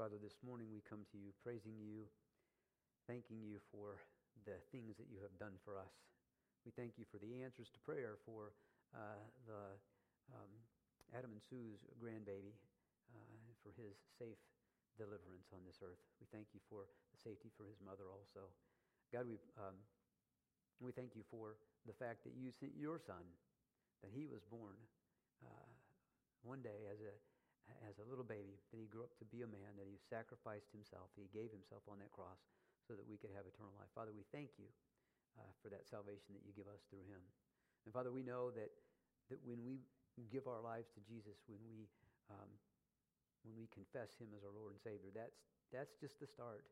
[0.00, 2.08] Father, this morning we come to you praising you,
[3.04, 4.00] thanking you for
[4.48, 5.92] the things that you have done for us.
[6.64, 8.56] We thank you for the answers to prayer for
[8.96, 9.76] uh, the
[10.32, 10.48] um,
[11.12, 12.56] Adam and Sue's grandbaby,
[13.12, 14.40] uh, for his safe
[14.96, 16.00] deliverance on this earth.
[16.16, 18.48] We thank you for the safety for his mother also.
[19.12, 19.76] God, we, um,
[20.80, 23.20] we thank you for the fact that you sent your son,
[24.00, 24.80] that he was born
[25.44, 25.68] uh,
[26.40, 27.12] one day as a,
[27.86, 30.70] as a little baby, that he grew up to be a man, that he sacrificed
[30.70, 32.40] himself, he gave himself on that cross
[32.86, 33.90] so that we could have eternal life.
[33.94, 34.66] Father, we thank you
[35.38, 37.22] uh, for that salvation that you give us through him.
[37.86, 38.70] And Father, we know that,
[39.30, 39.80] that when we
[40.28, 41.86] give our lives to Jesus, when we,
[42.28, 42.50] um,
[43.46, 45.40] when we confess him as our Lord and Savior, that's,
[45.72, 46.66] that's just the start.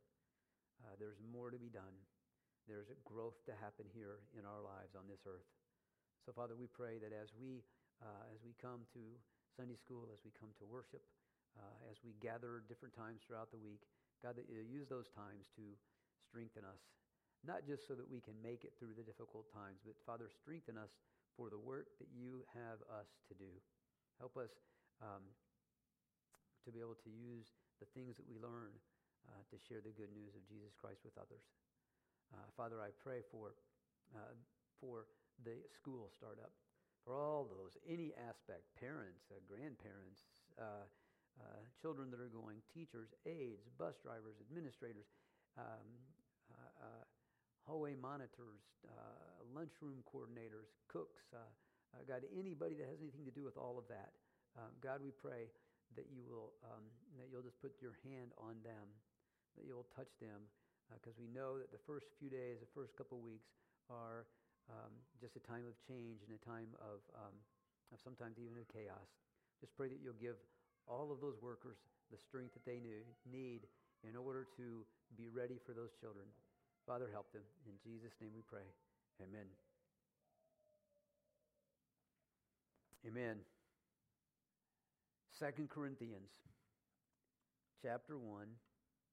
[0.85, 1.97] Uh, there's more to be done.
[2.69, 5.49] There's growth to happen here in our lives on this earth.
[6.27, 7.65] So, Father, we pray that as we,
[8.05, 9.17] uh, as we come to
[9.59, 11.03] Sunday school, as we come to worship,
[11.59, 13.83] uh, as we gather different times throughout the week,
[14.23, 15.75] God, that you use those times to
[16.23, 16.79] strengthen us,
[17.43, 20.79] not just so that we can make it through the difficult times, but Father, strengthen
[20.79, 20.95] us
[21.35, 23.51] for the work that you have us to do.
[24.23, 24.55] Help us
[25.03, 25.27] um,
[26.63, 27.51] to be able to use
[27.83, 28.71] the things that we learn
[29.27, 31.43] uh, to share the good news of Jesus Christ with others.
[32.31, 33.59] Uh, Father, I pray for,
[34.15, 34.39] uh,
[34.79, 35.11] for
[35.43, 36.55] the school startup,
[37.09, 40.29] for all those, any aspect, parents, uh, grandparents,
[40.61, 40.85] uh,
[41.41, 45.09] uh, children that are going, teachers, aides, bus drivers, administrators,
[45.57, 45.89] um,
[47.65, 48.61] hallway monitors,
[49.57, 51.33] lunchroom coordinators, cooks,
[52.05, 54.13] God, anybody that has anything to do with all of that.
[54.61, 55.49] Um, God, we pray
[55.97, 56.85] that you will um,
[57.17, 58.89] that you'll just put your hand on them,
[59.57, 60.45] that you'll touch them,
[60.93, 63.49] because uh, we know that the first few days, the first couple weeks,
[63.89, 64.29] are
[64.71, 67.35] um, just a time of change and a time of, um,
[67.93, 69.09] of sometimes even of chaos.
[69.61, 70.37] Just pray that you'll give
[70.87, 71.77] all of those workers
[72.13, 73.67] the strength that they need
[74.07, 74.85] in order to
[75.17, 76.25] be ready for those children.
[76.87, 77.45] Father, help them.
[77.67, 78.65] In Jesus' name we pray.
[79.21, 79.49] Amen.
[83.07, 83.37] Amen.
[85.39, 86.31] Second Corinthians
[87.83, 88.47] chapter 1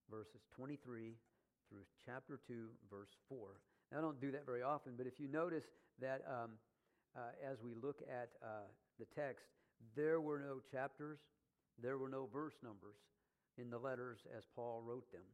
[0.09, 1.13] verses 23
[1.69, 3.37] through chapter 2, verse 4.
[3.91, 5.65] Now, I don't do that very often, but if you notice
[5.99, 6.51] that um,
[7.15, 8.67] uh, as we look at uh,
[8.99, 9.45] the text,
[9.95, 11.19] there were no chapters,
[11.81, 12.97] there were no verse numbers
[13.57, 15.25] in the letters as Paul wrote them.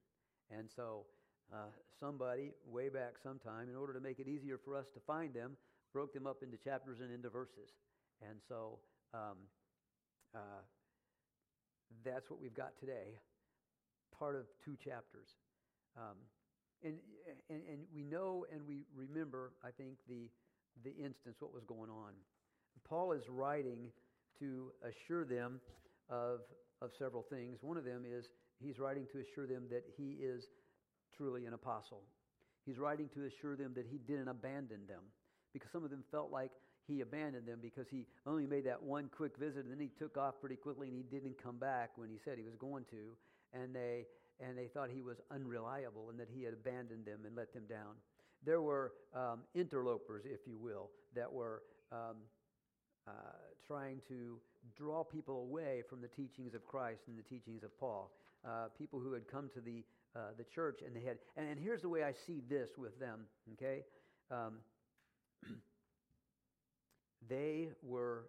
[0.50, 1.06] And so,
[1.54, 5.34] uh, somebody way back sometime, in order to make it easier for us to find
[5.34, 5.58] them,
[5.94, 7.72] broke them up into chapters and into verses.
[8.22, 8.80] And so,
[9.14, 9.38] um,
[10.36, 10.64] uh,
[12.06, 13.20] that's what we've got today
[14.18, 15.34] part of two chapters.
[15.98, 16.18] Um,
[16.84, 16.96] and,
[17.50, 20.30] and, and we know and we remember, I think, the,
[20.84, 22.14] the instance, what was going on.
[22.88, 23.92] Paul is writing
[24.40, 25.60] to assure them
[26.10, 26.42] of,
[26.82, 27.60] of several things.
[27.62, 28.26] One of them is
[28.60, 30.46] he's writing to assure them that he is
[31.16, 32.02] truly an apostle.
[32.66, 35.04] He's writing to assure them that he didn't abandon them
[35.54, 36.52] because some of them felt like
[36.88, 40.18] he abandoned them because he only made that one quick visit and then he took
[40.18, 43.16] off pretty quickly and he didn't come back when he said he was going to.
[43.54, 44.06] And they
[44.42, 47.64] and they thought he was unreliable and that he had abandoned them and let them
[47.70, 47.96] down.
[48.44, 52.18] There were um, interlopers, if you will, that were um,
[53.08, 53.12] uh,
[53.68, 54.40] trying to
[54.76, 58.12] draw people away from the teachings of Christ and the teachings of Paul.
[58.46, 61.58] Uh, people who had come to the uh, the church and they had, and, and,
[61.58, 63.22] here's the way I see this with them.
[63.54, 63.86] Okay,
[64.30, 64.56] um,
[67.30, 68.26] they were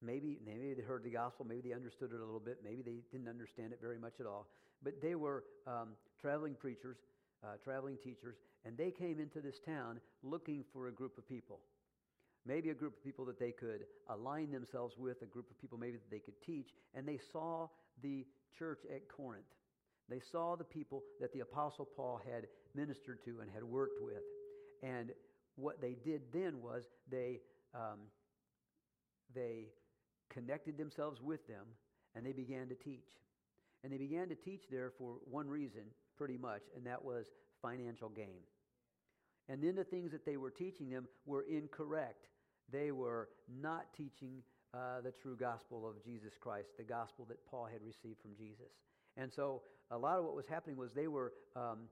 [0.00, 3.02] maybe maybe they heard the gospel, maybe they understood it a little bit, maybe they
[3.12, 4.48] didn't understand it very much at all
[4.82, 6.96] but they were um, traveling preachers,
[7.44, 11.60] uh, traveling teachers, and they came into this town looking for a group of people.
[12.44, 15.78] Maybe a group of people that they could align themselves with, a group of people
[15.78, 17.68] maybe that they could teach, and they saw
[18.02, 18.26] the
[18.58, 19.44] church at Corinth.
[20.08, 24.22] They saw the people that the Apostle Paul had ministered to and had worked with.
[24.82, 25.12] And
[25.56, 27.40] what they did then was they,
[27.74, 28.00] um,
[29.34, 29.68] they
[30.28, 31.66] connected themselves with them
[32.14, 33.08] and they began to teach.
[33.82, 35.82] And they began to teach there for one reason,
[36.16, 37.26] pretty much, and that was
[37.60, 38.42] financial gain.
[39.48, 42.28] And then the things that they were teaching them were incorrect.
[42.70, 43.28] They were
[43.60, 44.42] not teaching
[44.72, 48.72] uh, the true gospel of Jesus Christ, the gospel that Paul had received from Jesus.
[49.16, 51.88] And so a lot of what was happening was they were, um,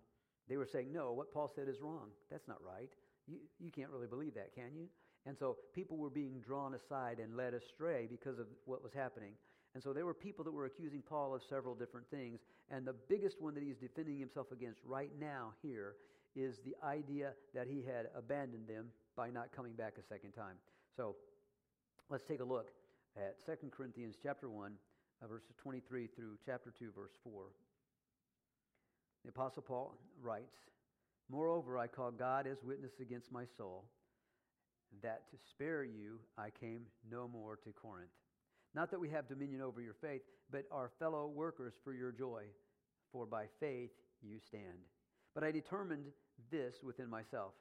[0.49, 2.09] they were saying, no, what Paul said is wrong.
[2.31, 2.91] That's not right.
[3.27, 4.87] You, you can't really believe that, can you?
[5.27, 9.33] And so people were being drawn aside and led astray because of what was happening.
[9.75, 12.41] And so there were people that were accusing Paul of several different things.
[12.71, 15.95] And the biggest one that he's defending himself against right now here
[16.35, 18.87] is the idea that he had abandoned them
[19.17, 20.57] by not coming back a second time.
[20.97, 21.17] So
[22.09, 22.71] let's take a look
[23.17, 24.73] at 2 Corinthians chapter 1,
[25.23, 27.45] uh, verses 23 through chapter 2, verse 4.
[29.25, 30.57] The Apostle Paul writes,
[31.29, 33.85] Moreover, I call God as witness against my soul,
[35.03, 38.11] that to spare you I came no more to Corinth.
[38.75, 42.45] Not that we have dominion over your faith, but are fellow workers for your joy,
[43.13, 43.91] for by faith
[44.23, 44.79] you stand.
[45.35, 46.07] But I determined
[46.51, 47.53] this within myself,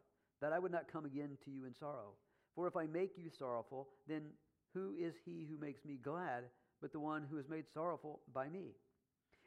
[0.41, 2.13] that I would not come again to you in sorrow.
[2.55, 4.23] For if I make you sorrowful, then
[4.73, 6.43] who is he who makes me glad
[6.81, 8.75] but the one who is made sorrowful by me?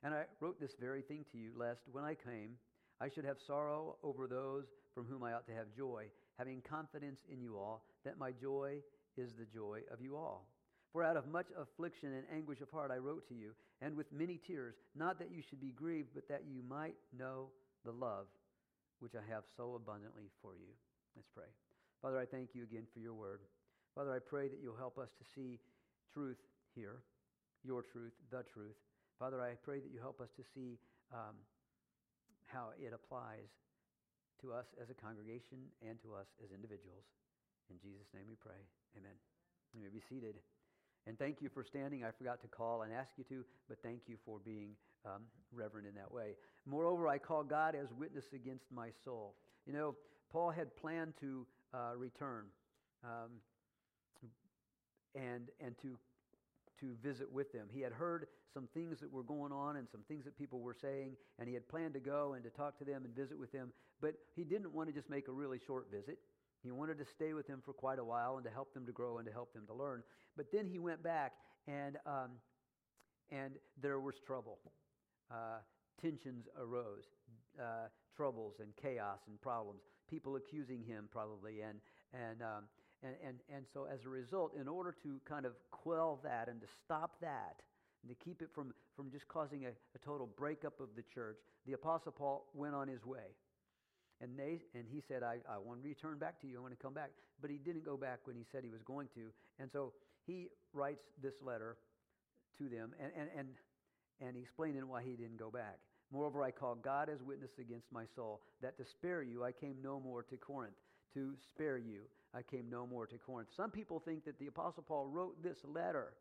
[0.03, 2.57] And I wrote this very thing to you, lest when I came,
[3.01, 4.65] I should have sorrow over those
[4.95, 6.07] from whom I ought to have joy,
[6.39, 8.79] having confidence in you all, that my joy
[9.17, 10.49] is the joy of you all.
[10.93, 14.13] For out of much affliction and anguish of heart I wrote to you, and with
[14.13, 17.49] many tears, not that you should be grieved, but that you might know
[17.85, 18.27] the love
[19.01, 20.69] which I have so abundantly for you.
[21.17, 21.49] Let's pray.
[22.03, 23.41] Father, I thank you again for your word.
[23.95, 25.59] Father, I pray that you'll help us to see
[26.13, 26.39] truth
[26.75, 27.01] here,
[27.65, 28.77] your truth, the truth.
[29.19, 30.79] Father, I pray that you help us to see
[31.13, 31.37] um,
[32.47, 33.49] how it applies
[34.41, 37.07] to us as a congregation and to us as individuals.
[37.71, 38.59] In Jesus' name we pray.
[38.99, 39.17] Amen.
[39.73, 40.37] You may be seated.
[41.07, 42.05] And thank you for standing.
[42.05, 44.71] I forgot to call and ask you to, but thank you for being
[45.05, 45.23] um,
[45.53, 46.37] reverent in that way.
[46.65, 49.35] Moreover, I call God as witness against my soul.
[49.67, 49.97] You know,
[50.31, 52.47] Paul had planned to uh, return
[53.05, 53.31] um,
[55.15, 55.99] and and to
[56.81, 57.69] to visit with them.
[57.73, 60.75] He had heard some things that were going on and some things that people were
[60.75, 63.53] saying, and he had planned to go and to talk to them and visit with
[63.53, 63.73] them.
[64.01, 66.19] But he didn't want to just make a really short visit.
[66.63, 68.93] He wanted to stay with them for quite a while and to help them to
[68.93, 70.03] grow and to help them to learn.
[70.37, 71.33] But then he went back,
[71.67, 72.31] and um,
[73.31, 74.59] and there was trouble.
[75.31, 75.59] Uh,
[76.01, 77.05] tensions arose,
[77.61, 79.81] uh, troubles and chaos and problems.
[80.09, 81.81] People accusing him probably, and
[82.13, 82.65] and, um,
[83.03, 86.61] and and and so as a result, in order to kind of quell that and
[86.61, 87.63] to stop that,
[88.03, 91.39] and to keep it from from just causing a, a total breakup of the church,
[91.67, 93.35] the apostle Paul went on his way.
[94.23, 96.59] And they and he said, I, I want to return back to you.
[96.59, 97.11] I want to come back.
[97.41, 99.33] But he didn't go back when he said he was going to.
[99.59, 99.93] And so
[100.27, 101.77] he writes this letter
[102.59, 103.49] to them and, and, and,
[104.21, 105.79] and explaining why he didn't go back.
[106.13, 109.77] Moreover, I call God as witness against my soul, that to spare you I came
[109.83, 110.75] no more to Corinth.
[111.15, 112.03] To spare you
[112.35, 113.49] I came no more to Corinth.
[113.57, 116.13] Some people think that the Apostle Paul wrote this letter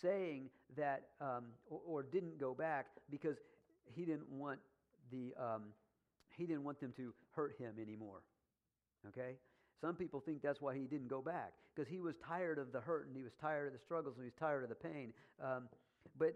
[0.00, 3.36] saying that, um, or, or, didn't go back because
[3.94, 4.60] he didn't want
[5.10, 5.34] the.
[5.40, 5.62] Um,
[6.36, 8.22] he didn't want them to hurt him anymore.
[9.08, 9.36] Okay?
[9.80, 12.80] Some people think that's why he didn't go back, because he was tired of the
[12.80, 15.12] hurt and he was tired of the struggles and he was tired of the pain.
[15.42, 15.68] Um,
[16.18, 16.34] but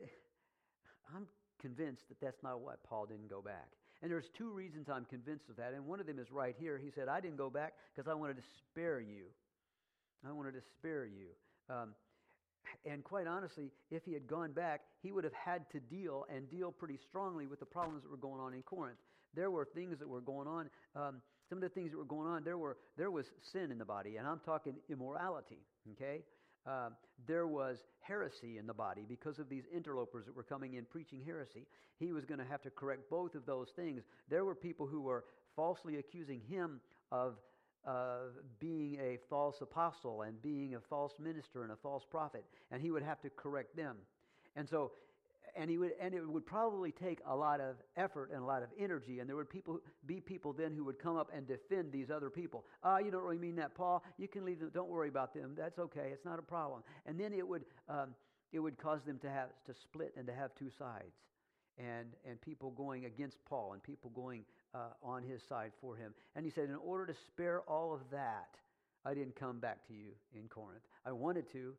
[1.14, 1.26] I'm
[1.60, 3.68] convinced that that's not why Paul didn't go back.
[4.02, 5.72] And there's two reasons I'm convinced of that.
[5.74, 6.78] And one of them is right here.
[6.82, 9.24] He said, I didn't go back because I wanted to spare you.
[10.26, 11.28] I wanted to spare you.
[11.68, 11.90] Um,
[12.84, 16.48] and quite honestly, if he had gone back, he would have had to deal and
[16.50, 18.98] deal pretty strongly with the problems that were going on in Corinth.
[19.34, 20.70] There were things that were going on.
[20.96, 23.78] Um, some of the things that were going on, there were there was sin in
[23.78, 25.58] the body, and I'm talking immorality.
[25.92, 26.22] Okay,
[26.66, 26.90] uh,
[27.26, 31.22] there was heresy in the body because of these interlopers that were coming in preaching
[31.24, 31.66] heresy.
[31.98, 34.02] He was going to have to correct both of those things.
[34.28, 35.24] There were people who were
[35.56, 36.80] falsely accusing him
[37.10, 37.34] of
[37.86, 38.28] uh,
[38.58, 42.90] being a false apostle and being a false minister and a false prophet, and he
[42.90, 43.96] would have to correct them.
[44.56, 44.92] And so
[45.56, 48.62] and he would and it would probably take a lot of effort and a lot
[48.62, 49.20] of energy.
[49.20, 52.30] And there would people be people then who would come up and defend these other
[52.30, 52.64] people.
[52.82, 54.02] Ah you don't really mean that paul.
[54.18, 54.70] You can leave them.
[54.72, 55.54] Don't worry about them.
[55.56, 56.10] That's okay.
[56.12, 56.82] It's not a problem.
[57.06, 58.14] And then it would um,
[58.52, 61.14] it would cause them to have to split and to have two sides.
[61.78, 66.14] And and people going against paul and people going uh, on his side for him.
[66.36, 68.56] And he said in order to spare all of that
[69.02, 70.82] i didn't come back to you in corinth.
[71.06, 71.74] I wanted to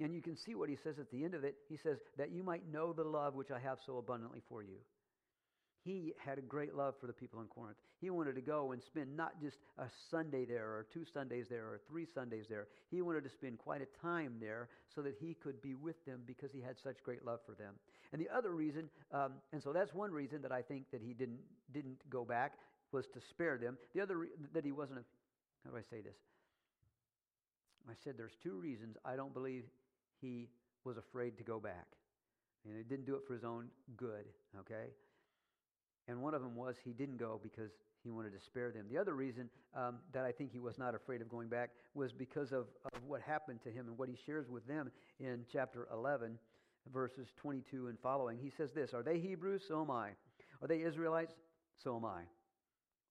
[0.00, 1.56] and you can see what he says at the end of it.
[1.68, 4.78] He says, That you might know the love which I have so abundantly for you.
[5.84, 7.76] He had a great love for the people in Corinth.
[8.00, 11.64] He wanted to go and spend not just a Sunday there, or two Sundays there,
[11.64, 12.68] or three Sundays there.
[12.90, 16.20] He wanted to spend quite a time there so that he could be with them
[16.24, 17.74] because he had such great love for them.
[18.12, 21.14] And the other reason, um, and so that's one reason that I think that he
[21.14, 21.40] didn't
[21.72, 22.52] didn't go back
[22.92, 23.76] was to spare them.
[23.94, 25.00] The other re- that he wasn't.
[25.00, 25.02] A,
[25.64, 26.16] how do I say this?
[27.88, 29.64] I said there's two reasons I don't believe
[30.22, 30.48] he
[30.84, 31.86] was afraid to go back.
[32.64, 34.24] And he didn't do it for his own good,
[34.60, 34.92] okay?
[36.08, 38.86] And one of them was he didn't go because he wanted to spare them.
[38.90, 42.12] The other reason um, that I think he was not afraid of going back was
[42.12, 45.88] because of, of what happened to him and what he shares with them in chapter
[45.92, 46.38] 11,
[46.92, 48.38] verses 22 and following.
[48.38, 49.62] He says this Are they Hebrews?
[49.66, 50.10] So am I.
[50.60, 51.34] Are they Israelites?
[51.82, 52.22] So am I.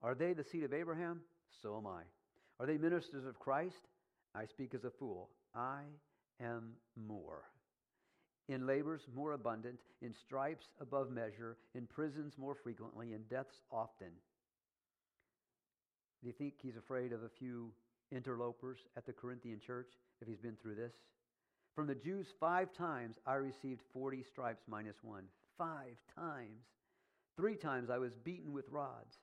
[0.01, 1.21] Are they the seed of Abraham?
[1.61, 2.01] So am I.
[2.59, 3.87] Are they ministers of Christ?
[4.35, 5.29] I speak as a fool.
[5.55, 5.81] I
[6.41, 7.43] am more.
[8.49, 14.11] in labors more abundant, in stripes above measure, in prisons more frequently, in deaths often.
[16.21, 17.71] Do you think he's afraid of a few
[18.11, 20.93] interlopers at the Corinthian church if he's been through this?
[21.75, 25.23] From the Jews, five times I received 40 stripes minus one.
[25.57, 26.65] Five times.
[27.37, 29.15] Three times I was beaten with rods.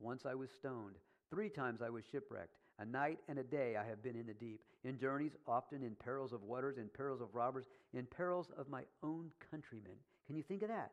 [0.00, 0.96] Once I was stoned.
[1.30, 2.61] Three times I was shipwrecked.
[2.82, 5.94] A night and a day I have been in the deep, in journeys, often in
[5.94, 9.94] perils of waters, in perils of robbers, in perils of my own countrymen.
[10.26, 10.90] Can you think of that?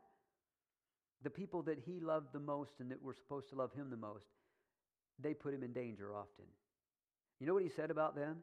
[1.24, 3.98] The people that he loved the most and that were supposed to love him the
[3.98, 4.28] most,
[5.18, 6.46] they put him in danger often.
[7.40, 8.38] You know what he said about them?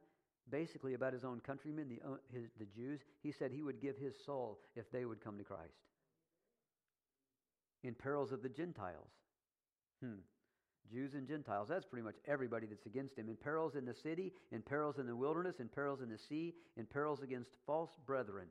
[0.50, 3.97] Basically, about his own countrymen, the, uh, his, the Jews, he said he would give
[3.97, 5.85] his soul if they would come to Christ.
[7.85, 9.11] In perils of the Gentiles.
[10.03, 10.19] Hmm.
[10.90, 11.69] Jews and Gentiles.
[11.69, 13.28] That's pretty much everybody that's against him.
[13.28, 16.55] In perils in the city, in perils in the wilderness, in perils in the sea,
[16.76, 18.47] in perils against false brethren.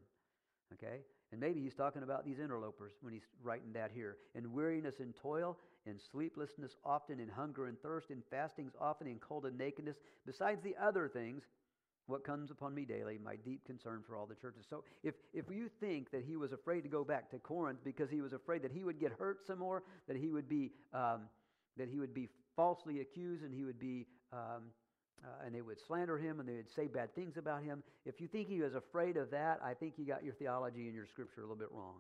[0.74, 1.00] Okay?
[1.32, 4.18] And maybe he's talking about these interlopers when he's writing that here.
[4.36, 9.20] In weariness and toil, in sleeplessness often, in hunger and thirst, in fastings often, in
[9.20, 11.44] cold and nakedness, besides the other things,
[12.08, 14.66] what comes upon me daily, my deep concern for all the churches.
[14.70, 18.10] So if, if you think that he was afraid to go back to Corinth because
[18.10, 21.22] he was afraid that he would get hurt some more, that he would be, um,
[21.78, 24.64] that he would be falsely accused and he would be, um,
[25.24, 27.84] uh, and they would slander him and they would say bad things about him.
[28.06, 30.96] If you think he was afraid of that, I think you got your theology and
[30.96, 31.98] your scripture a little bit wrong.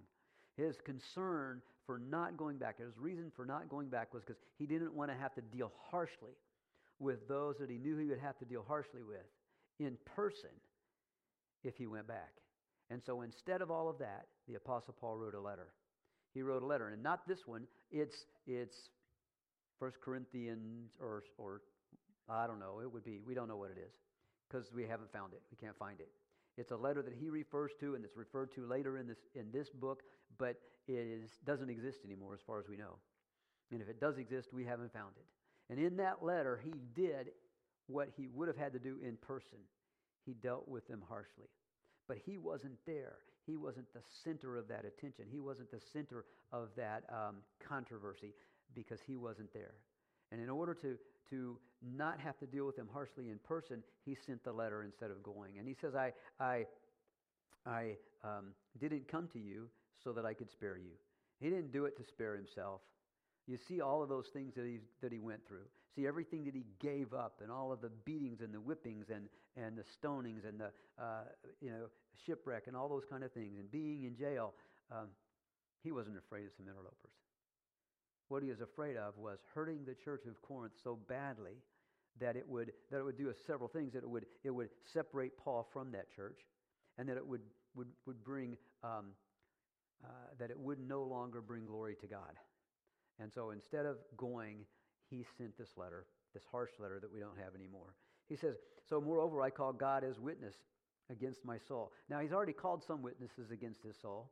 [0.57, 4.65] His concern for not going back, his reason for not going back was because he
[4.65, 6.33] didn't want to have to deal harshly
[6.99, 9.25] with those that he knew he would have to deal harshly with
[9.79, 10.49] in person
[11.63, 12.31] if he went back.
[12.89, 15.67] And so instead of all of that, the Apostle Paul wrote a letter.
[16.33, 17.63] He wrote a letter, and not this one.
[17.91, 18.75] It's it's
[19.79, 21.61] First Corinthians or or
[22.29, 22.79] I don't know.
[22.81, 23.93] It would be we don't know what it is
[24.47, 25.41] because we haven't found it.
[25.51, 26.09] We can't find it.
[26.57, 29.51] It's a letter that he refers to, and it's referred to later in this in
[29.51, 30.03] this book,
[30.37, 30.55] but
[30.87, 32.97] it is, doesn't exist anymore as far as we know.
[33.71, 35.25] And if it does exist, we haven't found it.
[35.69, 37.31] And in that letter, he did
[37.87, 39.57] what he would have had to do in person.
[40.25, 41.49] He dealt with them harshly.
[42.07, 43.17] But he wasn't there.
[43.45, 45.25] He wasn't the center of that attention.
[45.31, 48.33] He wasn't the center of that um, controversy
[48.73, 49.75] because he wasn't there.
[50.31, 50.97] And in order to,
[51.29, 51.57] to
[51.95, 55.21] not have to deal with them harshly in person, he sent the letter instead of
[55.23, 55.57] going.
[55.59, 56.65] And he says, I, I,
[57.65, 58.47] I um,
[58.79, 59.67] didn't come to you
[60.03, 60.91] so that I could spare you.
[61.39, 62.81] He didn't do it to spare himself.
[63.47, 65.67] You see all of those things that he, that he went through.
[65.95, 69.29] See everything that he gave up and all of the beatings and the whippings and,
[69.55, 71.23] and the stonings and the uh,
[71.61, 71.85] you know,
[72.25, 74.53] shipwreck and all those kind of things and being in jail.
[74.91, 75.07] Um,
[75.83, 77.24] he wasn't afraid of some interlopers.
[78.29, 81.61] What he was afraid of was hurting the church of Corinth so badly
[82.19, 83.93] that it would, that it would do several things.
[83.93, 86.39] That it would, it would separate Paul from that church
[86.97, 87.41] and that it would,
[87.75, 89.11] would, would bring, um,
[90.03, 90.07] uh,
[90.39, 92.33] that it would no longer bring glory to God.
[93.19, 94.65] And so instead of going,
[95.09, 97.95] he sent this letter, this harsh letter that we don't have anymore.
[98.27, 98.55] He says,
[98.87, 100.55] So moreover, I call God as witness
[101.09, 101.91] against my soul.
[102.09, 104.31] Now, he's already called some witnesses against his soul.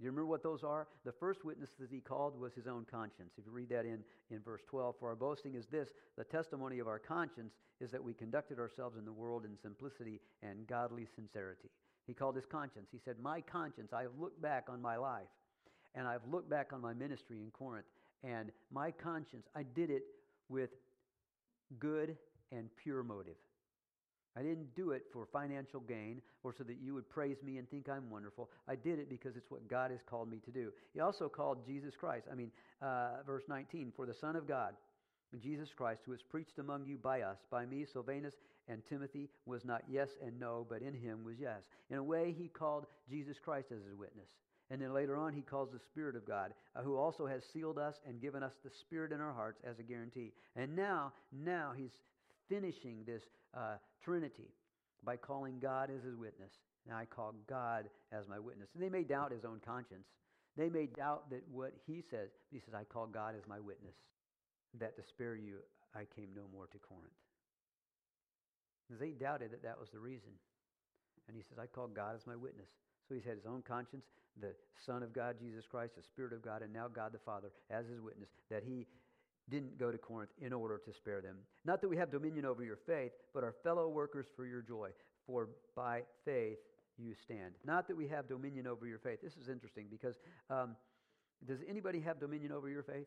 [0.00, 0.88] You remember what those are?
[1.04, 3.32] The first witness that he called was his own conscience.
[3.36, 3.98] If you read that in,
[4.30, 8.02] in verse 12, for our boasting is this the testimony of our conscience is that
[8.02, 11.68] we conducted ourselves in the world in simplicity and godly sincerity.
[12.06, 12.88] He called his conscience.
[12.90, 15.28] He said, My conscience, I have looked back on my life
[15.94, 17.86] and I've looked back on my ministry in Corinth
[18.22, 20.02] and my conscience, I did it
[20.48, 20.70] with
[21.78, 22.16] good
[22.52, 23.36] and pure motive.
[24.36, 27.68] I didn't do it for financial gain or so that you would praise me and
[27.68, 28.50] think I'm wonderful.
[28.68, 30.70] I did it because it's what God has called me to do.
[30.94, 32.26] He also called Jesus Christ.
[32.30, 34.74] I mean, uh, verse 19, for the Son of God,
[35.38, 38.34] Jesus Christ, who was preached among you by us, by me, Silvanus,
[38.68, 41.62] and Timothy, was not yes and no, but in him was yes.
[41.90, 44.28] In a way, he called Jesus Christ as his witness.
[44.70, 47.78] And then later on, he calls the Spirit of God, uh, who also has sealed
[47.78, 50.32] us and given us the Spirit in our hearts as a guarantee.
[50.54, 51.90] And now, now he's
[52.48, 53.22] finishing this
[53.56, 54.50] uh, Trinity
[55.04, 56.52] by calling God as his witness.
[56.88, 58.68] Now I call God as my witness.
[58.74, 60.06] And they may doubt his own conscience.
[60.56, 62.30] They may doubt that what he says.
[62.50, 63.94] He says, I call God as my witness,
[64.78, 65.58] that to spare you
[65.94, 67.10] I came no more to Corinth.
[68.86, 70.30] Because they doubted that that was the reason.
[71.28, 72.68] And he says, I call God as my witness.
[73.08, 74.06] So he's had his own conscience,
[74.40, 74.54] the
[74.86, 77.86] Son of God, Jesus Christ, the Spirit of God, and now God the Father as
[77.86, 78.86] his witness that he
[79.50, 81.36] didn't go to Corinth in order to spare them.
[81.64, 84.90] Not that we have dominion over your faith, but are fellow workers for your joy.
[85.26, 86.58] For by faith
[86.96, 87.54] you stand.
[87.64, 89.20] Not that we have dominion over your faith.
[89.22, 90.16] This is interesting because
[90.48, 90.76] um,
[91.46, 93.06] does anybody have dominion over your faith?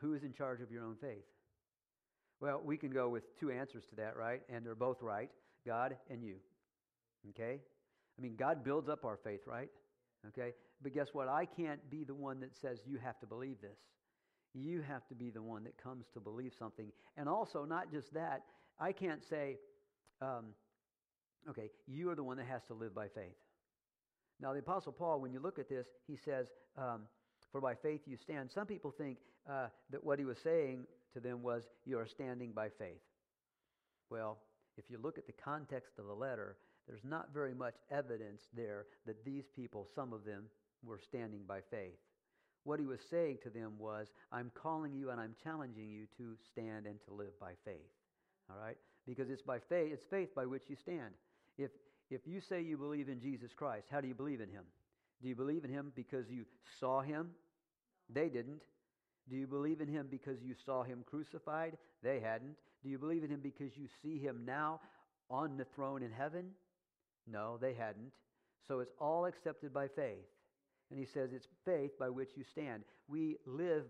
[0.00, 1.24] Who is in charge of your own faith?
[2.40, 4.42] Well, we can go with two answers to that, right?
[4.48, 5.30] And they're both right
[5.66, 6.36] God and you.
[7.30, 7.60] Okay?
[8.18, 9.68] I mean, God builds up our faith, right?
[10.28, 10.52] Okay?
[10.82, 11.28] But guess what?
[11.28, 13.78] I can't be the one that says you have to believe this.
[14.54, 16.92] You have to be the one that comes to believe something.
[17.16, 18.42] And also, not just that,
[18.78, 19.58] I can't say,
[20.20, 20.46] um,
[21.48, 23.36] okay, you are the one that has to live by faith.
[24.40, 27.02] Now, the Apostle Paul, when you look at this, he says, um,
[27.50, 28.50] For by faith you stand.
[28.50, 30.84] Some people think uh, that what he was saying
[31.14, 33.00] to them was, You are standing by faith.
[34.10, 34.38] Well,
[34.76, 38.86] if you look at the context of the letter, there's not very much evidence there
[39.06, 40.44] that these people, some of them,
[40.84, 41.98] were standing by faith.
[42.64, 46.36] What he was saying to them was, I'm calling you and I'm challenging you to
[46.50, 47.90] stand and to live by faith.
[48.50, 48.76] All right?
[49.06, 51.14] Because it's by faith, it's faith by which you stand.
[51.58, 51.70] If
[52.10, 54.64] if you say you believe in Jesus Christ, how do you believe in him?
[55.22, 56.44] Do you believe in him because you
[56.78, 57.30] saw him?
[58.12, 58.60] They didn't.
[59.30, 61.78] Do you believe in him because you saw him crucified?
[62.02, 62.56] They hadn't.
[62.82, 64.80] Do you believe in him because you see him now
[65.30, 66.50] on the throne in heaven?
[67.26, 68.12] No, they hadn't.
[68.68, 70.26] So it's all accepted by faith.
[70.92, 72.82] And he says it's faith by which you stand.
[73.08, 73.84] We live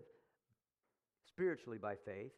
[1.27, 2.31] spiritually by faith.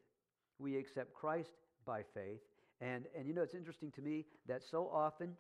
[0.58, 1.52] We accept Christ
[1.86, 2.42] by faith.
[2.82, 5.36] And, and you know, it's interesting to me that so often,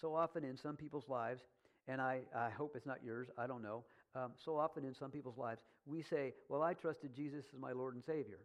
[0.00, 1.42] so often in some people's lives,
[1.86, 5.10] and I, I hope it's not yours, I don't know, um, so often in some
[5.10, 8.38] people's lives, we say, Well, I trusted Jesus as my Lord and Savior,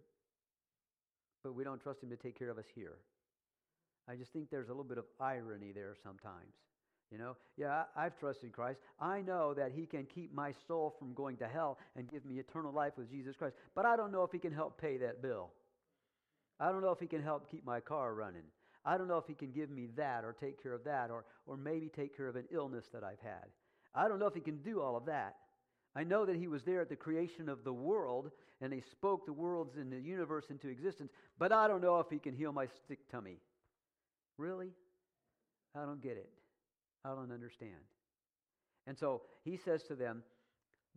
[1.41, 2.97] but we don't trust Him to take care of us here.
[4.09, 6.53] I just think there's a little bit of irony there sometimes.
[7.11, 8.79] You know, yeah, I've trusted Christ.
[8.99, 12.39] I know that He can keep my soul from going to hell and give me
[12.39, 13.55] eternal life with Jesus Christ.
[13.75, 15.51] But I don't know if He can help pay that bill.
[16.59, 18.43] I don't know if He can help keep my car running.
[18.83, 21.23] I don't know if He can give me that or take care of that or,
[21.45, 23.45] or maybe take care of an illness that I've had.
[23.95, 25.35] I don't know if He can do all of that.
[25.95, 29.25] I know that He was there at the creation of the world and He spoke
[29.25, 32.51] the worlds and the universe into existence, but I don't know if He can heal
[32.51, 33.37] my sick tummy.
[34.37, 34.71] Really?
[35.73, 36.29] I don't get it.
[37.07, 37.71] I don't understand.
[38.85, 40.23] And so he says to them,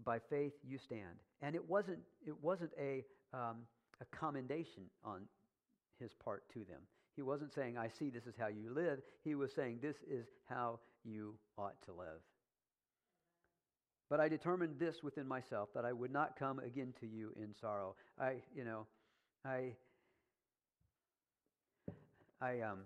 [0.05, 1.23] by faith you stand.
[1.43, 3.59] And it wasn't, it wasn't a, um,
[4.01, 5.23] a commendation on
[6.01, 6.81] his part to them.
[7.17, 9.01] He wasn't saying, I see this is how you live.
[9.25, 12.23] He was saying, this is how you ought to live.
[14.09, 17.55] But I determined this within myself that I would not come again to you in
[17.61, 17.95] sorrow.
[18.19, 18.87] I, you know,
[19.45, 19.73] I,
[22.41, 22.79] I, um,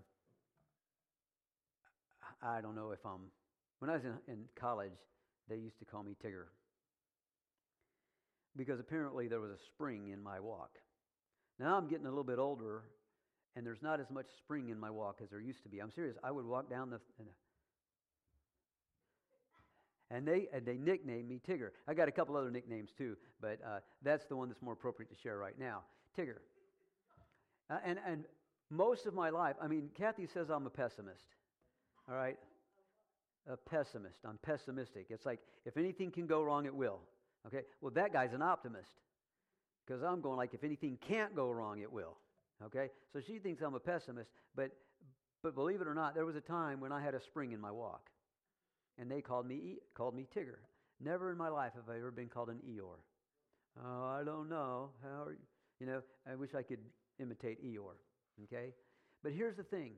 [2.43, 3.31] I don't know if I'm.
[3.79, 4.93] When I was in, in college,
[5.49, 6.47] they used to call me Tigger
[8.57, 10.79] because apparently there was a spring in my walk.
[11.59, 12.83] Now I'm getting a little bit older,
[13.57, 15.81] and there's not as much spring in my walk as there used to be.
[15.81, 16.17] I'm serious.
[16.23, 17.01] I would walk down the.
[20.11, 21.71] And they, and they nicknamed me Tigger.
[21.89, 25.11] I got a couple other nicknames too, but uh, that's the one that's more appropriate
[25.11, 25.81] to share right now
[26.17, 26.39] Tigger.
[27.71, 28.25] Uh, and, and
[28.71, 31.25] most of my life, I mean, Kathy says I'm a pessimist.
[32.09, 32.37] All right?
[33.51, 34.19] A pessimist.
[34.27, 35.07] I'm pessimistic.
[35.11, 37.01] It's like if anything can go wrong, it will.
[37.47, 37.63] Okay?
[37.81, 38.91] Well, that guy's an optimist.
[39.87, 42.17] Because I'm going like if anything can't go wrong, it will.
[42.65, 42.89] Okay?
[43.13, 44.71] So she thinks I'm a pessimist, but
[45.43, 47.61] but believe it or not, there was a time when I had a spring in
[47.61, 48.09] my walk.
[48.99, 50.59] And they called me called me Tigger.
[51.01, 53.03] Never in my life have I ever been called an Eeyore.
[53.85, 54.91] Oh, I don't know.
[55.03, 55.39] How are you?
[55.81, 56.79] You know, I wish I could
[57.19, 57.99] imitate Eeyore.
[58.45, 58.73] Okay?
[59.23, 59.93] But here's the thing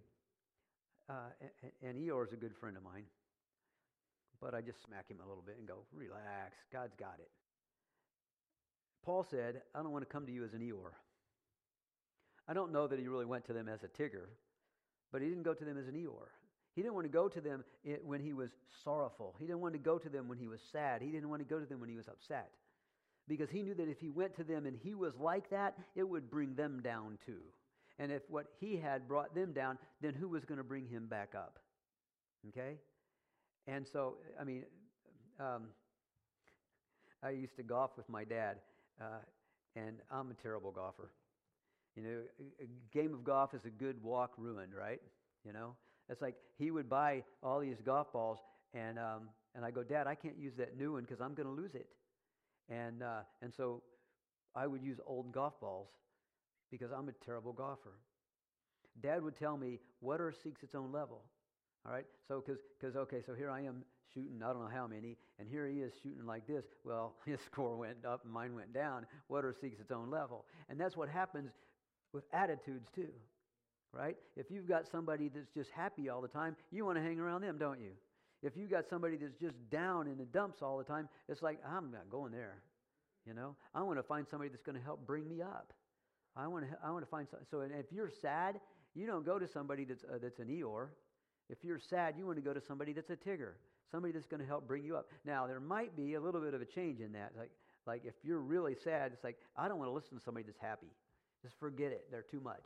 [1.08, 1.30] uh,
[1.82, 3.04] and Eeyore is a good friend of mine.
[4.40, 7.30] But I just smack him a little bit and go, relax, God's got it.
[9.04, 10.92] Paul said, I don't want to come to you as an Eeyore.
[12.48, 14.26] I don't know that he really went to them as a Tigger,
[15.12, 16.30] but he didn't go to them as an Eeyore.
[16.74, 17.64] He didn't want to go to them
[18.04, 18.50] when he was
[18.84, 19.34] sorrowful.
[19.38, 21.00] He didn't want to go to them when he was sad.
[21.00, 22.50] He didn't want to go to them when he was upset.
[23.26, 26.06] Because he knew that if he went to them and he was like that, it
[26.06, 27.40] would bring them down too.
[27.98, 31.06] And if what he had brought them down, then who was going to bring him
[31.06, 31.58] back up?
[32.48, 32.76] Okay?
[33.66, 34.64] And so, I mean,
[35.40, 35.64] um,
[37.22, 38.58] I used to golf with my dad,
[39.00, 39.18] uh,
[39.74, 41.10] and I'm a terrible golfer.
[41.96, 42.18] You know,
[42.60, 45.00] a game of golf is a good walk ruined, right?
[45.44, 45.74] You know,
[46.08, 48.38] it's like he would buy all these golf balls,
[48.74, 51.48] and um, and I go, Dad, I can't use that new one because I'm going
[51.48, 51.86] to lose it,
[52.68, 53.82] and uh, and so
[54.54, 55.88] I would use old golf balls
[56.70, 57.98] because I'm a terrible golfer.
[59.02, 61.22] Dad would tell me, water seeks its own level.
[61.86, 62.06] All right?
[62.28, 65.66] So, because, okay, so here I am shooting, I don't know how many, and here
[65.68, 66.64] he is shooting like this.
[66.84, 69.06] Well, his score went up mine went down.
[69.28, 70.46] Water seeks its own level.
[70.68, 71.52] And that's what happens
[72.12, 73.10] with attitudes, too.
[73.92, 74.16] Right?
[74.36, 77.42] If you've got somebody that's just happy all the time, you want to hang around
[77.42, 77.92] them, don't you?
[78.42, 81.58] If you've got somebody that's just down in the dumps all the time, it's like,
[81.66, 82.56] I'm not going there.
[83.26, 83.56] You know?
[83.74, 85.72] I want to find somebody that's going to help bring me up.
[86.36, 88.60] I want to, I want to find some, so if you're sad,
[88.94, 90.88] you don't go to somebody that's, uh, that's an Eeyore.
[91.48, 93.52] If you're sad, you want to go to somebody that's a Tigger,
[93.90, 95.08] somebody that's going to help bring you up.
[95.24, 97.32] Now, there might be a little bit of a change in that.
[97.38, 97.50] Like,
[97.86, 100.58] like if you're really sad, it's like, I don't want to listen to somebody that's
[100.60, 100.88] happy.
[101.42, 102.06] Just forget it.
[102.10, 102.64] They're too much.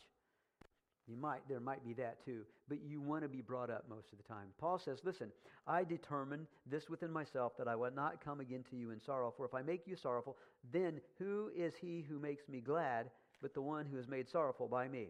[1.07, 4.13] You might, there might be that too, but you want to be brought up most
[4.13, 4.47] of the time.
[4.59, 5.33] Paul says, Listen,
[5.67, 9.35] I determined this within myself that I would not come again to you in sorrow,
[9.37, 10.37] for if I make you sorrowful,
[10.73, 14.69] then who is he who makes me glad but the one who is made sorrowful
[14.69, 15.09] by me?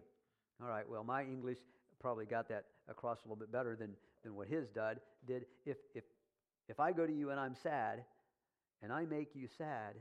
[0.62, 1.58] All right, well, my English
[2.00, 3.90] probably got that across a little bit better than,
[4.22, 5.00] than what his did.
[5.26, 5.46] did.
[5.64, 6.04] If, if,
[6.68, 8.04] if I go to you and I'm sad,
[8.82, 9.94] and I make you sad,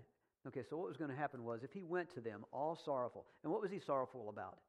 [0.47, 3.25] okay, so what was going to happen was if he went to them all sorrowful,
[3.43, 4.59] and what was he sorrowful about?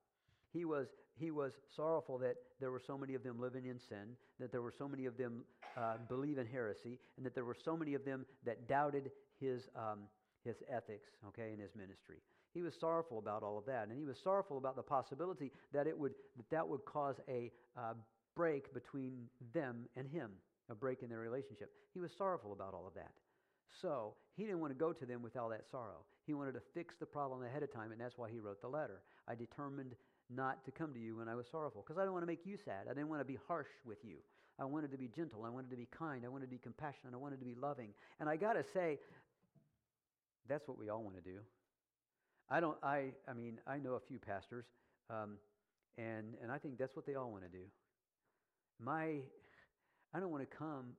[0.53, 4.16] He was, he was sorrowful that there were so many of them living in sin,
[4.40, 5.44] that there were so many of them
[5.77, 9.68] uh, believe in heresy, and that there were so many of them that doubted his,
[9.77, 10.01] um,
[10.44, 12.16] his ethics, okay, in his ministry.
[12.52, 15.86] He was sorrowful about all of that, and he was sorrowful about the possibility that
[15.86, 17.94] it would that, that would cause a uh,
[18.34, 20.30] break between them and him,
[20.68, 21.70] a break in their relationship.
[21.94, 23.12] He was sorrowful about all of that.
[23.80, 26.04] So he didn't want to go to them with all that sorrow.
[26.26, 28.68] He wanted to fix the problem ahead of time, and that's why he wrote the
[28.68, 29.02] letter.
[29.28, 29.94] I determined
[30.28, 32.46] not to come to you when I was sorrowful because I didn't want to make
[32.46, 32.86] you sad.
[32.86, 34.16] I didn't want to be harsh with you.
[34.58, 35.44] I wanted to be gentle.
[35.44, 36.24] I wanted to be kind.
[36.24, 37.14] I wanted to be compassionate.
[37.14, 37.90] I wanted to be loving.
[38.20, 38.98] And I got to say,
[40.48, 41.38] that's what we all want to do.
[42.50, 42.76] I don't.
[42.82, 43.12] I.
[43.28, 44.64] I mean, I know a few pastors,
[45.08, 45.36] um,
[45.96, 47.64] and and I think that's what they all want to do.
[48.82, 49.18] My,
[50.14, 50.94] I don't want to come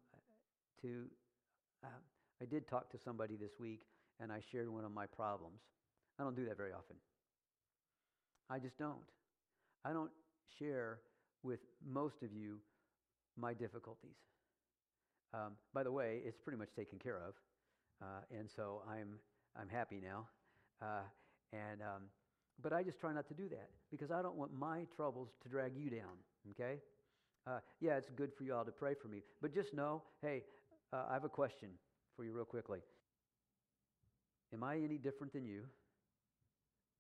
[0.82, 1.06] to.
[1.84, 1.88] Uh,
[2.42, 3.82] I did talk to somebody this week,
[4.20, 5.60] and I shared one of my problems.
[6.20, 6.96] I don't do that very often.
[8.50, 9.00] I just don't.
[9.84, 10.12] I don't
[10.58, 11.00] share
[11.44, 12.60] with most of you
[13.38, 14.16] my difficulties.
[15.34, 17.34] Um, by the way, it's pretty much taken care of,
[18.02, 19.16] uh, and so I'm
[19.60, 20.28] I'm happy now.
[20.82, 21.04] Uh,
[21.54, 22.04] and um,
[22.62, 25.50] but I just try not to do that because I don't want my troubles to
[25.50, 26.18] drag you down.
[26.52, 26.80] Okay?
[27.48, 30.44] Uh, yeah, it's good for you all to pray for me, but just know, hey,
[30.94, 31.70] uh, I have a question
[32.16, 32.80] for you real quickly.
[34.54, 35.64] Am I any different than you?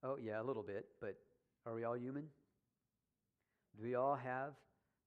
[0.04, 1.16] Oh yeah, a little bit, but
[1.66, 2.24] are we all human?
[3.78, 4.54] Do we all have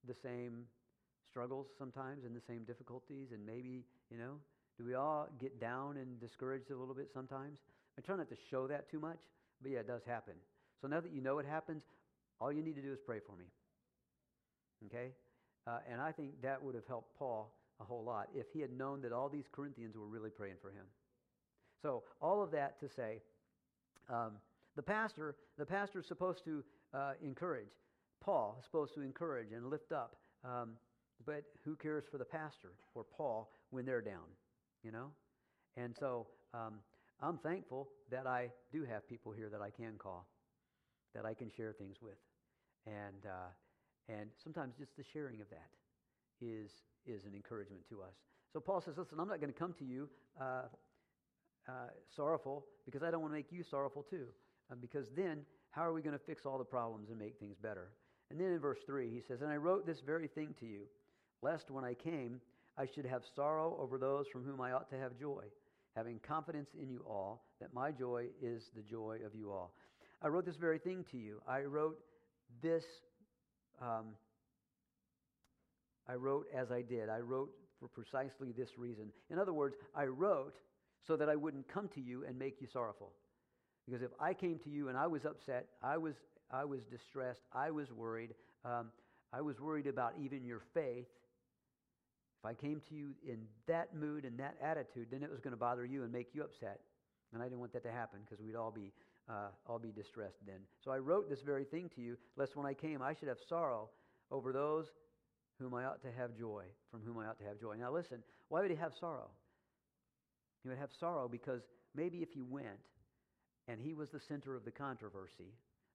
[0.07, 0.65] the same
[1.27, 3.31] struggles sometimes and the same difficulties?
[3.33, 4.35] And maybe, you know,
[4.77, 7.59] do we all get down and discouraged a little bit sometimes?
[7.97, 9.19] I try not to show that too much,
[9.61, 10.33] but yeah, it does happen.
[10.81, 11.83] So now that you know it happens,
[12.39, 13.45] all you need to do is pray for me.
[14.87, 15.11] Okay?
[15.67, 18.71] Uh, and I think that would have helped Paul a whole lot if he had
[18.71, 20.85] known that all these Corinthians were really praying for him.
[21.81, 23.21] So, all of that to say,
[24.09, 24.33] um,
[24.75, 27.71] the pastor, the pastor is supposed to uh, encourage.
[28.21, 30.15] Paul is supposed to encourage and lift up.
[30.43, 30.71] Um,
[31.25, 34.27] but who cares for the pastor or Paul when they're down,
[34.83, 35.11] you know?
[35.77, 36.75] And so um,
[37.21, 40.27] I'm thankful that I do have people here that I can call,
[41.13, 42.17] that I can share things with.
[42.85, 43.49] And, uh,
[44.09, 45.69] and sometimes just the sharing of that
[46.41, 46.71] is,
[47.05, 48.15] is an encouragement to us.
[48.53, 50.63] So Paul says, listen, I'm not going to come to you uh,
[51.67, 51.71] uh,
[52.15, 54.27] sorrowful because I don't want to make you sorrowful too.
[54.71, 57.57] Uh, because then, how are we going to fix all the problems and make things
[57.61, 57.89] better?
[58.31, 60.81] And then in verse 3, he says, And I wrote this very thing to you,
[61.41, 62.39] lest when I came,
[62.77, 65.43] I should have sorrow over those from whom I ought to have joy,
[65.95, 69.73] having confidence in you all, that my joy is the joy of you all.
[70.21, 71.41] I wrote this very thing to you.
[71.47, 71.97] I wrote
[72.61, 72.83] this,
[73.81, 74.15] um,
[76.07, 77.09] I wrote as I did.
[77.09, 79.11] I wrote for precisely this reason.
[79.29, 80.55] In other words, I wrote
[81.07, 83.13] so that I wouldn't come to you and make you sorrowful.
[83.85, 86.15] Because if I came to you and I was upset, I was,
[86.51, 88.87] I was distressed, I was worried, um,
[89.31, 91.05] I was worried about even your faith,
[92.45, 95.51] if I came to you in that mood and that attitude, then it was going
[95.51, 96.81] to bother you and make you upset.
[97.33, 98.91] And I didn't want that to happen because we'd all be,
[99.27, 100.59] uh, all be distressed then.
[100.83, 103.39] So I wrote this very thing to you, lest when I came I should have
[103.49, 103.89] sorrow
[104.31, 104.85] over those
[105.59, 107.75] whom I ought to have joy, from whom I ought to have joy.
[107.79, 109.29] Now listen, why would he have sorrow?
[110.61, 111.61] He would have sorrow because
[111.95, 112.67] maybe if he went
[113.67, 115.53] and he was the center of the controversy.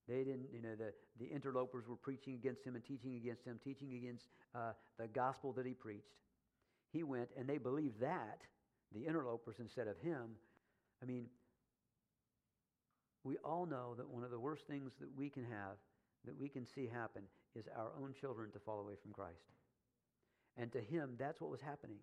[0.08, 3.60] They didn't, you know, the, the interlopers were preaching against him and teaching against him,
[3.62, 4.24] teaching against
[4.56, 6.10] uh, the gospel that he preached.
[6.92, 8.40] He went and they believed that,
[8.92, 10.36] the interlopers instead of him.
[11.02, 11.26] I mean,
[13.22, 15.76] we all know that one of the worst things that we can have,
[16.24, 17.22] that we can see happen,
[17.54, 19.44] is our own children to fall away from Christ.
[20.56, 21.98] And to him, that's what was happening.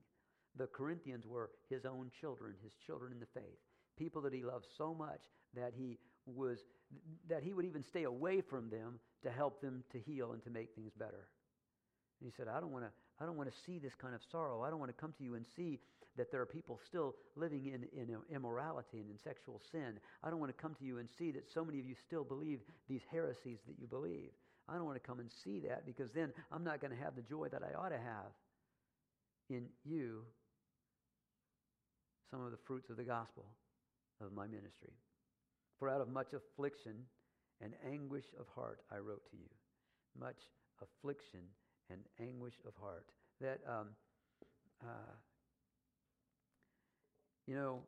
[0.56, 3.60] The Corinthians were his own children, his children in the faith
[3.98, 5.22] people that he loved so much
[5.56, 6.60] that he was
[7.28, 10.50] that he would even stay away from them to help them to heal and to
[10.50, 11.28] make things better.
[12.20, 14.22] And he said, I don't want to I don't want to see this kind of
[14.32, 14.64] sorrow.
[14.64, 15.80] I don't want to come to you and see
[16.18, 20.00] that there are people still living in, in immorality and in sexual sin.
[20.24, 22.24] I don't want to come to you and see that so many of you still
[22.24, 24.30] believe these heresies that you believe.
[24.70, 27.16] I don't want to come and see that because then I'm not going to have
[27.16, 28.34] the joy that I ought to have
[29.50, 30.24] in you
[32.30, 33.46] some of the fruits of the gospel
[34.20, 34.94] of my ministry.
[35.80, 36.96] For out of much affliction
[37.62, 39.50] and anguish of heart I wrote to you.
[40.20, 40.38] Much
[40.82, 41.42] affliction
[41.90, 43.06] and anguish of heart.
[43.42, 43.88] That, um,
[44.84, 45.14] uh,
[47.46, 47.82] you know,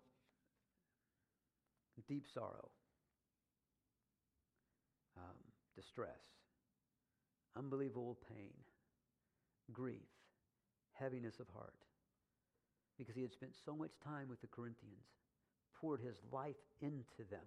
[2.08, 2.70] deep sorrow,
[5.18, 5.36] um,
[5.76, 6.22] distress,
[7.58, 8.54] unbelievable pain,
[9.74, 10.08] grief,
[10.94, 11.74] heaviness of heart.
[12.98, 15.06] Because he had spent so much time with the Corinthians,
[15.80, 17.46] poured his life into them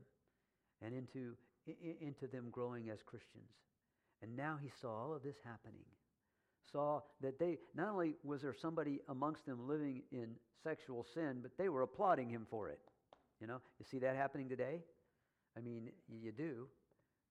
[0.81, 1.37] and into,
[2.01, 3.53] into them growing as Christians.
[4.23, 5.85] And now he saw all of this happening.
[6.71, 10.31] Saw that they, not only was there somebody amongst them living in
[10.63, 12.79] sexual sin, but they were applauding him for it.
[13.41, 14.81] You know, you see that happening today?
[15.57, 16.69] I mean, you do.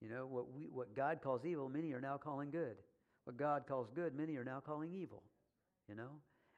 [0.01, 2.75] You know, what, we, what God calls evil, many are now calling good.
[3.23, 5.23] What God calls good, many are now calling evil.
[5.87, 6.09] You know?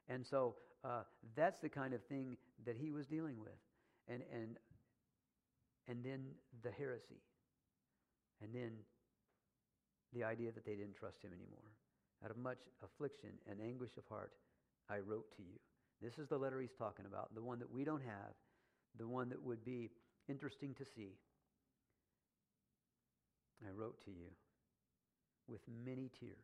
[0.08, 1.04] And so uh,
[1.36, 3.52] that's the kind of thing that he was dealing with.
[4.08, 4.58] And, and,
[5.88, 6.26] and then
[6.64, 7.22] the heresy.
[8.42, 8.72] And then
[10.14, 11.72] the idea that they didn't trust him anymore.
[12.24, 14.32] Out of much affliction and anguish of heart,
[14.90, 15.60] I wrote to you.
[16.02, 18.34] This is the letter he's talking about, the one that we don't have,
[18.98, 19.90] the one that would be
[20.30, 21.18] interesting to see.
[23.66, 24.28] I wrote to you
[25.48, 26.38] with many tears.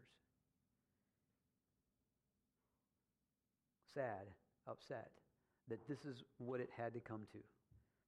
[3.93, 4.27] Sad,
[4.67, 5.11] upset
[5.67, 7.39] that this is what it had to come to,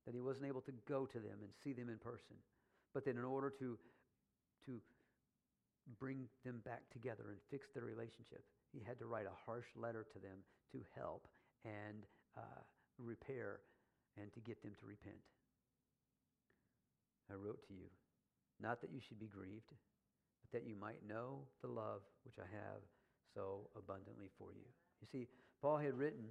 [0.05, 2.36] that he wasn't able to go to them and see them in person,
[2.93, 3.77] but that in order to,
[4.65, 4.79] to
[6.00, 10.06] bring them back together and fix their relationship, he had to write a harsh letter
[10.13, 11.28] to them to help
[11.65, 12.06] and
[12.38, 12.63] uh,
[12.98, 13.60] repair
[14.17, 15.20] and to get them to repent.
[17.32, 17.88] I wrote to you,
[18.60, 19.72] not that you should be grieved,
[20.41, 22.84] but that you might know the love which I have
[23.34, 24.67] so abundantly for you.
[25.02, 25.28] You see,
[25.62, 26.26] Paul had written,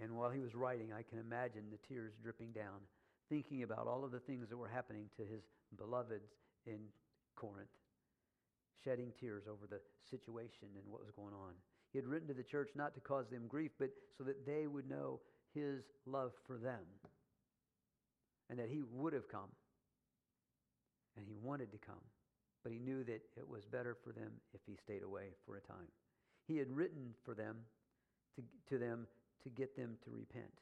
[0.00, 2.80] and while he was writing, I can imagine the tears dripping down,
[3.28, 5.42] thinking about all of the things that were happening to his
[5.76, 6.32] beloveds
[6.66, 6.80] in
[7.36, 7.68] Corinth,
[8.84, 11.54] shedding tears over the situation and what was going on.
[11.92, 14.66] He had written to the church not to cause them grief, but so that they
[14.66, 15.20] would know
[15.54, 16.80] his love for them
[18.48, 19.50] and that he would have come
[21.16, 22.02] and he wanted to come,
[22.62, 25.60] but he knew that it was better for them if he stayed away for a
[25.60, 25.88] time.
[26.46, 27.56] He had written for them
[28.36, 29.06] to, to them
[29.42, 30.52] to get them to repent,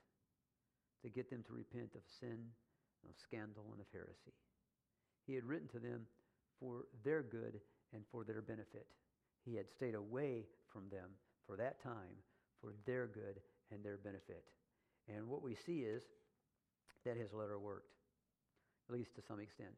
[1.02, 2.38] to get them to repent of sin,
[3.08, 4.34] of scandal, and of heresy.
[5.26, 6.06] He had written to them
[6.58, 7.60] for their good
[7.94, 8.86] and for their benefit.
[9.44, 11.10] He had stayed away from them
[11.46, 12.16] for that time
[12.60, 13.40] for their good
[13.72, 14.44] and their benefit.
[15.08, 16.02] And what we see is
[17.04, 17.94] that his letter worked,
[18.88, 19.74] at least to some extent,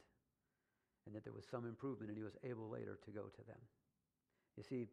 [1.07, 3.59] and that there was some improvement and he was able later to go to them.
[4.57, 4.89] You see,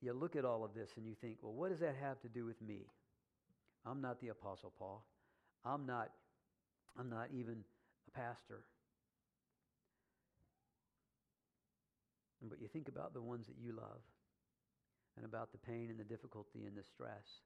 [0.00, 2.28] you look at all of this and you think, well, what does that have to
[2.28, 2.86] do with me?
[3.86, 5.04] I'm not the Apostle Paul.
[5.64, 6.10] I'm not,
[6.98, 7.64] I'm not even
[8.08, 8.64] a pastor.
[12.48, 14.02] But you think about the ones that you love
[15.16, 17.42] and about the pain and the difficulty and the stress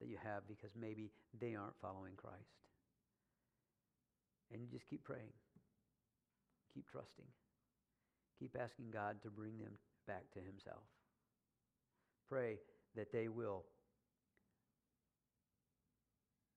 [0.00, 2.58] that you have because maybe they aren't following Christ.
[4.52, 5.30] And you just keep praying,
[6.74, 7.28] keep trusting,
[8.38, 10.82] keep asking God to bring them back to Himself.
[12.28, 12.58] Pray
[12.96, 13.64] that they will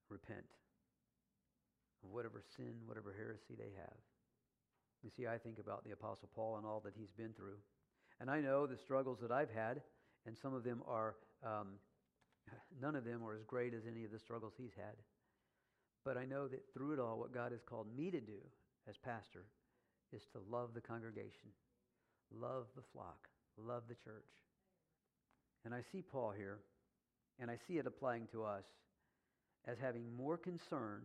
[0.10, 0.46] repent
[2.04, 3.98] of whatever sin, whatever heresy they have.
[5.04, 7.60] You see, I think about the Apostle Paul and all that he's been through.
[8.20, 9.82] And I know the struggles that I've had,
[10.26, 11.68] and some of them are, um,
[12.82, 14.96] none of them are as great as any of the struggles he's had.
[16.06, 18.40] But I know that through it all, what God has called me to do
[18.88, 19.46] as pastor
[20.12, 21.50] is to love the congregation,
[22.32, 24.30] love the flock, love the church.
[25.66, 26.60] And I see Paul here,
[27.40, 28.66] and I see it applying to us
[29.66, 31.04] as having more concern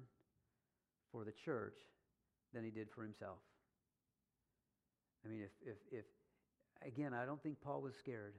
[1.12, 1.78] for the church
[2.52, 3.38] than he did for himself.
[5.24, 6.04] I mean, if, if, if
[6.86, 8.34] again, I don't think Paul was scared.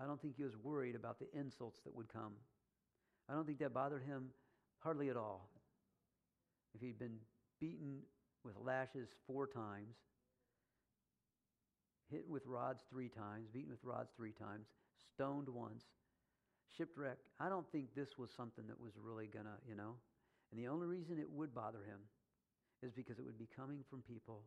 [0.00, 2.34] I don't think he was worried about the insults that would come.
[3.28, 4.28] I don't think that bothered him
[4.78, 5.48] hardly at all.
[6.74, 7.18] If he'd been
[7.60, 8.00] beaten
[8.44, 9.96] with lashes four times,
[12.10, 14.66] hit with rods three times, beaten with rods three times,
[15.14, 15.84] stoned once,
[16.76, 19.96] shipwrecked, I don't think this was something that was really going to, you know.
[20.50, 22.00] And the only reason it would bother him
[22.82, 24.42] is because it would be coming from people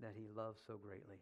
[0.00, 1.18] that he loves so greatly.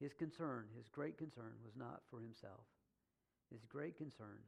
[0.00, 2.66] His concern, his great concern, was not for himself.
[3.50, 4.44] His great concern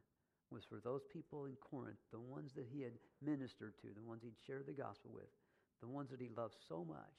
[0.50, 2.92] was for those people in Corinth, the ones that he had
[3.24, 5.28] ministered to, the ones he'd shared the gospel with,
[5.80, 7.16] the ones that he loved so much,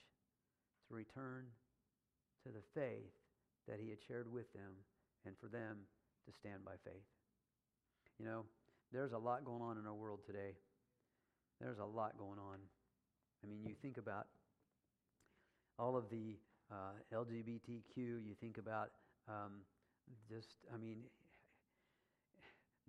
[0.87, 1.45] to return
[2.45, 3.13] to the faith
[3.67, 4.73] that he had shared with them
[5.25, 5.77] and for them
[6.25, 7.05] to stand by faith.
[8.19, 8.45] You know,
[8.91, 10.57] there's a lot going on in our world today.
[11.61, 12.57] There's a lot going on.
[13.43, 14.27] I mean, you think about
[15.77, 16.37] all of the
[16.71, 18.91] uh, LGBTQ, you think about
[19.27, 19.61] um,
[20.27, 21.03] just, I mean,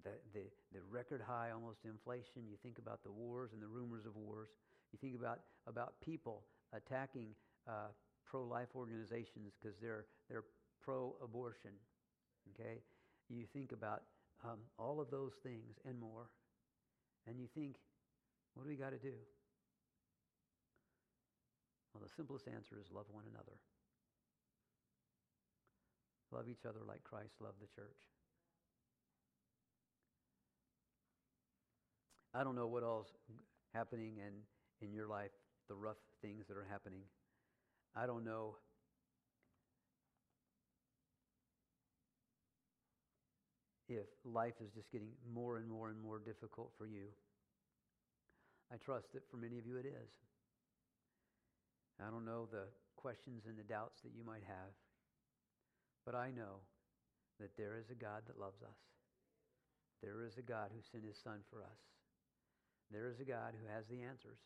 [0.03, 2.49] the, the, the record high almost inflation.
[2.49, 4.49] You think about the wars and the rumors of wars.
[4.93, 7.29] You think about, about people attacking
[7.69, 7.93] uh,
[8.27, 10.45] pro life organizations because they're, they're
[10.81, 11.73] pro abortion.
[12.55, 12.81] Okay?
[13.29, 14.03] You think about
[14.45, 16.29] um, all of those things and more.
[17.27, 17.77] And you think,
[18.55, 19.15] what do we got to do?
[21.93, 23.59] Well, the simplest answer is love one another.
[26.33, 27.99] Love each other like Christ loved the church.
[32.33, 33.13] I don't know what all's
[33.75, 35.33] happening in, in your life,
[35.69, 37.03] the rough things that are happening.
[37.97, 38.55] I don't know
[43.89, 47.07] if life is just getting more and more and more difficult for you.
[48.73, 50.30] I trust that for many of you it is.
[52.01, 54.73] I don't know the questions and the doubts that you might have,
[56.05, 56.65] but I know
[57.41, 58.81] that there is a God that loves us.
[60.03, 61.81] There is a God who sent his son for us.
[62.91, 64.41] There is a God who has the answers.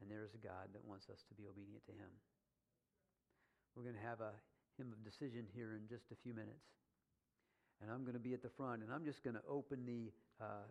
[0.00, 2.10] And there is a God that wants us to be obedient to him.
[3.74, 4.34] We're going to have a
[4.76, 6.66] hymn of decision here in just a few minutes.
[7.82, 10.10] And I'm going to be at the front, and I'm just going to open the
[10.42, 10.66] uh,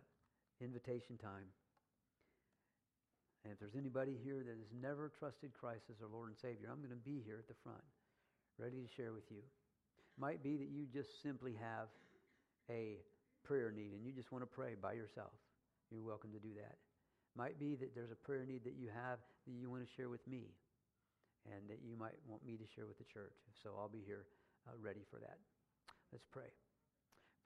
[0.60, 1.48] invitation time.
[3.48, 6.68] And if there's anybody here that has never trusted Christ as their Lord and Savior,
[6.68, 7.80] I'm going to be here at the front,
[8.60, 9.40] ready to share with you.
[10.20, 11.88] Might be that you just simply have
[12.68, 13.00] a
[13.48, 15.32] prayer need and you just want to pray by yourself.
[15.88, 16.76] You're welcome to do that.
[17.40, 19.16] Might be that there's a prayer need that you have
[19.48, 20.52] that you want to share with me
[21.48, 23.32] and that you might want me to share with the church.
[23.64, 24.28] So I'll be here
[24.68, 25.40] uh, ready for that.
[26.12, 26.52] Let's pray.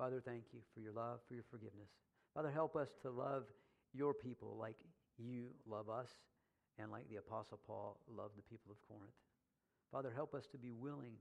[0.02, 1.94] Father, thank you for your love, for your forgiveness.
[2.34, 3.46] Father, help us to love
[3.94, 4.82] your people like
[5.18, 6.08] you love us
[6.78, 9.14] and like the Apostle Paul loved the people of Corinth.
[9.90, 11.16] Father, help us to be willing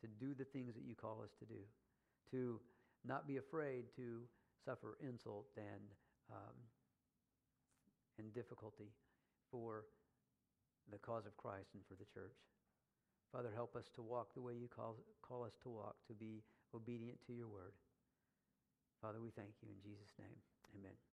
[0.00, 1.64] to do the things that you call us to do,
[2.30, 2.60] to
[3.04, 4.20] not be afraid to
[4.64, 5.88] suffer insult and,
[6.30, 6.56] um,
[8.18, 8.92] and difficulty
[9.50, 9.84] for
[10.90, 12.36] the cause of Christ and for the church.
[13.32, 16.42] Father, help us to walk the way you call, call us to walk, to be
[16.74, 17.72] obedient to your word.
[19.00, 20.36] Father, we thank you in Jesus' name.
[20.78, 21.15] Amen.